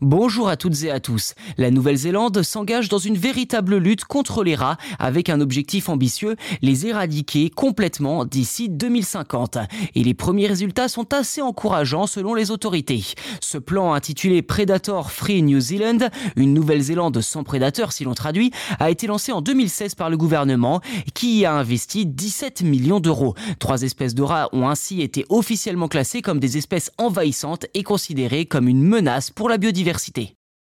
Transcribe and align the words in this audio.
Bonjour 0.00 0.48
à 0.48 0.56
toutes 0.56 0.84
et 0.84 0.92
à 0.92 1.00
tous. 1.00 1.34
La 1.56 1.72
Nouvelle-Zélande 1.72 2.44
s'engage 2.44 2.88
dans 2.88 2.98
une 2.98 3.16
véritable 3.16 3.78
lutte 3.78 4.04
contre 4.04 4.44
les 4.44 4.54
rats 4.54 4.76
avec 5.00 5.28
un 5.28 5.40
objectif 5.40 5.88
ambitieux, 5.88 6.36
les 6.62 6.86
éradiquer 6.86 7.50
complètement 7.50 8.24
d'ici 8.24 8.68
2050. 8.68 9.58
Et 9.96 10.04
les 10.04 10.14
premiers 10.14 10.46
résultats 10.46 10.86
sont 10.86 11.12
assez 11.12 11.42
encourageants 11.42 12.06
selon 12.06 12.34
les 12.34 12.52
autorités. 12.52 13.02
Ce 13.40 13.58
plan 13.58 13.92
intitulé 13.92 14.40
Predator 14.40 15.10
Free 15.10 15.42
New 15.42 15.58
Zealand, 15.58 16.10
une 16.36 16.54
Nouvelle-Zélande 16.54 17.20
sans 17.20 17.42
prédateurs 17.42 17.90
si 17.90 18.04
l'on 18.04 18.14
traduit, 18.14 18.52
a 18.78 18.90
été 18.90 19.08
lancé 19.08 19.32
en 19.32 19.40
2016 19.40 19.96
par 19.96 20.10
le 20.10 20.16
gouvernement 20.16 20.80
qui 21.12 21.40
y 21.40 21.44
a 21.44 21.54
investi 21.54 22.06
17 22.06 22.62
millions 22.62 23.00
d'euros. 23.00 23.34
Trois 23.58 23.82
espèces 23.82 24.14
de 24.14 24.22
rats 24.22 24.48
ont 24.52 24.68
ainsi 24.68 25.02
été 25.02 25.26
officiellement 25.28 25.88
classées 25.88 26.22
comme 26.22 26.38
des 26.38 26.56
espèces 26.56 26.92
envahissantes 26.98 27.66
et 27.74 27.82
considérées 27.82 28.46
comme 28.46 28.68
une 28.68 28.84
menace 28.84 29.32
pour 29.32 29.48
la 29.48 29.58
biodiversité 29.58 29.87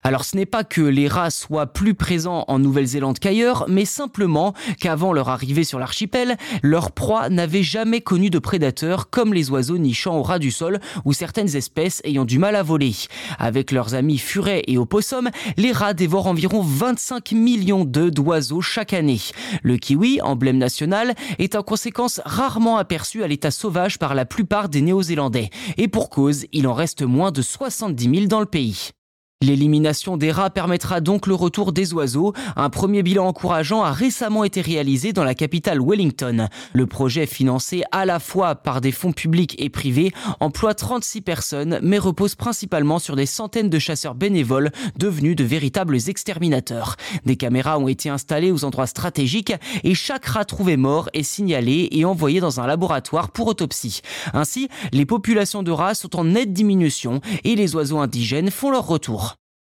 alors 0.06 0.26
ce 0.26 0.36
n'est 0.36 0.44
pas 0.44 0.64
que 0.64 0.82
les 0.82 1.08
rats 1.08 1.30
soient 1.30 1.72
plus 1.72 1.94
présents 1.94 2.44
en 2.48 2.58
Nouvelle-Zélande 2.58 3.18
qu'ailleurs, 3.18 3.64
mais 3.68 3.86
simplement 3.86 4.52
qu'avant 4.78 5.14
leur 5.14 5.30
arrivée 5.30 5.64
sur 5.64 5.78
l'archipel, 5.78 6.36
leur 6.62 6.92
proie 6.92 7.30
n'avait 7.30 7.62
jamais 7.62 8.02
connu 8.02 8.28
de 8.28 8.38
prédateurs 8.38 9.08
comme 9.08 9.32
les 9.32 9.48
oiseaux 9.50 9.78
nichant 9.78 10.18
au 10.18 10.22
ras 10.22 10.38
du 10.38 10.50
sol 10.50 10.78
ou 11.06 11.14
certaines 11.14 11.56
espèces 11.56 12.02
ayant 12.04 12.26
du 12.26 12.38
mal 12.38 12.54
à 12.54 12.62
voler. 12.62 12.92
Avec 13.38 13.72
leurs 13.72 13.94
amis 13.94 14.18
furets 14.18 14.62
et 14.66 14.76
opossums, 14.76 15.30
les 15.56 15.72
rats 15.72 15.94
dévorent 15.94 16.26
environ 16.26 16.60
25 16.60 17.32
millions 17.32 17.86
d'œufs 17.86 18.12
d'oiseaux 18.12 18.60
chaque 18.60 18.92
année. 18.92 19.20
Le 19.62 19.78
kiwi, 19.78 20.20
emblème 20.20 20.58
national, 20.58 21.14
est 21.38 21.56
en 21.56 21.62
conséquence 21.62 22.20
rarement 22.26 22.76
aperçu 22.76 23.22
à 23.22 23.26
l'état 23.26 23.50
sauvage 23.50 23.98
par 23.98 24.14
la 24.14 24.26
plupart 24.26 24.68
des 24.68 24.82
Néo-Zélandais. 24.82 25.48
Et 25.78 25.88
pour 25.88 26.10
cause, 26.10 26.44
il 26.52 26.68
en 26.68 26.74
reste 26.74 27.00
moins 27.00 27.30
de 27.30 27.40
70 27.40 28.04
000 28.04 28.26
dans 28.26 28.40
le 28.40 28.46
pays. 28.46 28.90
L'élimination 29.44 30.16
des 30.16 30.32
rats 30.32 30.48
permettra 30.48 31.02
donc 31.02 31.26
le 31.26 31.34
retour 31.34 31.74
des 31.74 31.92
oiseaux. 31.92 32.32
Un 32.56 32.70
premier 32.70 33.02
bilan 33.02 33.26
encourageant 33.26 33.82
a 33.82 33.92
récemment 33.92 34.42
été 34.42 34.62
réalisé 34.62 35.12
dans 35.12 35.22
la 35.22 35.34
capitale 35.34 35.80
Wellington. 35.82 36.48
Le 36.72 36.86
projet, 36.86 37.26
financé 37.26 37.82
à 37.92 38.06
la 38.06 38.20
fois 38.20 38.54
par 38.54 38.80
des 38.80 38.90
fonds 38.90 39.12
publics 39.12 39.54
et 39.58 39.68
privés, 39.68 40.12
emploie 40.40 40.72
36 40.72 41.20
personnes, 41.20 41.78
mais 41.82 41.98
repose 41.98 42.36
principalement 42.36 42.98
sur 42.98 43.16
des 43.16 43.26
centaines 43.26 43.68
de 43.68 43.78
chasseurs 43.78 44.14
bénévoles 44.14 44.72
devenus 44.96 45.36
de 45.36 45.44
véritables 45.44 45.98
exterminateurs. 46.08 46.96
Des 47.26 47.36
caméras 47.36 47.78
ont 47.78 47.88
été 47.88 48.08
installées 48.08 48.50
aux 48.50 48.64
endroits 48.64 48.86
stratégiques 48.86 49.52
et 49.82 49.94
chaque 49.94 50.24
rat 50.24 50.46
trouvé 50.46 50.78
mort 50.78 51.10
est 51.12 51.22
signalé 51.22 51.90
et 51.92 52.06
envoyé 52.06 52.40
dans 52.40 52.60
un 52.60 52.66
laboratoire 52.66 53.30
pour 53.30 53.48
autopsie. 53.48 54.00
Ainsi, 54.32 54.70
les 54.92 55.04
populations 55.04 55.62
de 55.62 55.70
rats 55.70 55.94
sont 55.94 56.16
en 56.16 56.24
nette 56.24 56.54
diminution 56.54 57.20
et 57.44 57.56
les 57.56 57.76
oiseaux 57.76 57.98
indigènes 57.98 58.50
font 58.50 58.70
leur 58.70 58.86
retour. 58.86 59.33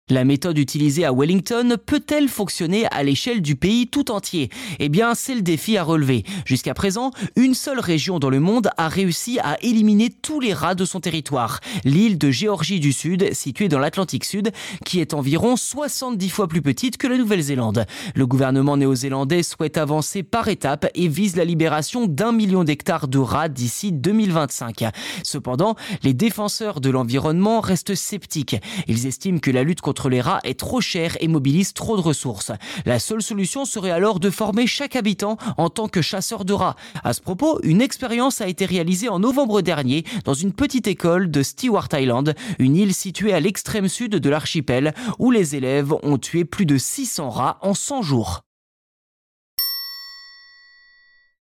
La 0.10 0.24
méthode 0.24 0.58
utilisée 0.58 1.04
à 1.04 1.12
Wellington 1.12 1.76
peut-elle 1.86 2.30
fonctionner 2.30 2.86
à 2.92 3.04
l'échelle 3.04 3.42
du 3.42 3.58
pays 3.58 3.88
tout 3.88 4.10
entier? 4.10 4.50
Eh 4.80 4.88
bien, 4.88 5.16
c'est 5.16 5.36
le 5.36 5.42
défi 5.42 5.76
à 5.76 5.84
relever. 5.84 6.24
Jusqu'à 6.46 6.74
présent, 6.74 7.12
une 7.36 7.54
seule 7.54 7.82
région 7.82 8.18
dans 8.18 8.30
le 8.30 8.40
monde 8.40 8.70
a 8.78 8.88
réussi 8.88 9.38
à 9.40 9.58
éliminer 9.62 10.10
tous 10.10 10.40
les 10.40 10.54
rats 10.54 10.76
de 10.76 10.86
son 10.86 11.02
territoire. 11.02 11.60
L'île 11.84 12.18
de 12.18 12.32
Géorgie 12.32 12.80
du 12.80 12.94
Sud, 12.94 13.34
située 13.34 13.68
dans 13.68 13.80
l'Atlantique 13.80 14.24
Sud, 14.24 14.54
qui 14.86 15.02
est 15.02 15.14
environ 15.14 15.58
70 15.58 16.30
fois 16.30 16.48
plus 16.48 16.62
petite 16.62 16.96
que 16.96 17.08
la 17.08 17.18
Nouvelle-Zélande. 17.18 17.86
Le 18.16 18.26
gouvernement 18.26 18.78
néo-zélandais 18.78 19.44
souhaite 19.44 19.76
avancer 19.76 20.24
par 20.24 20.48
étapes 20.48 20.88
et 20.96 21.10
vise 21.10 21.36
la 21.36 21.44
libération 21.44 22.06
d'un 22.08 22.32
million 22.32 22.64
d'hectares 22.64 23.10
de 23.10 23.20
rats 23.20 23.50
d'ici 23.50 23.92
2025. 23.92 24.86
Cependant, 25.24 25.76
les 26.04 26.14
défenseurs 26.14 26.80
de 26.80 26.92
l'environnement 26.92 27.60
restent 27.60 27.96
sceptiques. 27.96 28.56
Ils 28.88 29.06
estiment 29.06 29.40
que 29.40 29.52
la 29.52 29.64
lutte 29.64 29.82
contre 29.82 29.97
les 30.06 30.22
rats 30.22 30.40
est 30.44 30.60
trop 30.60 30.82
cher 30.82 31.18
et 31.20 31.28
mobilise 31.28 31.74
trop 31.74 31.98
de 31.98 32.02
ressources. 32.02 32.52
La 32.86 33.00
seule 33.00 33.22
solution 33.22 33.66
serait 33.66 33.92
alors 33.92 34.20
de 34.20 34.30
former 34.30 34.68
chaque 34.68 34.96
habitant 34.96 35.38
en 35.58 35.70
tant 35.70 35.88
que 35.88 36.02
chasseur 36.02 36.46
de 36.46 36.54
rats. 36.54 36.76
À 37.04 37.14
ce 37.14 37.22
propos, 37.22 37.60
une 37.64 37.82
expérience 37.82 38.40
a 38.42 38.48
été 38.48 38.66
réalisée 38.66 39.10
en 39.10 39.20
novembre 39.20 39.62
dernier 39.62 40.04
dans 40.24 40.34
une 40.34 40.54
petite 40.54 40.88
école 40.88 41.32
de 41.32 41.44
Stewart 41.44 41.90
Island, 41.94 42.36
une 42.60 42.76
île 42.76 42.94
située 42.94 43.34
à 43.34 43.40
l'extrême 43.40 43.88
sud 43.88 44.12
de 44.12 44.30
l'archipel, 44.30 44.94
où 45.20 45.32
les 45.32 45.56
élèves 45.56 45.94
ont 46.04 46.18
tué 46.18 46.46
plus 46.46 46.66
de 46.66 46.78
600 46.78 47.30
rats 47.30 47.58
en 47.62 47.74
100 47.74 48.02
jours. 48.04 48.47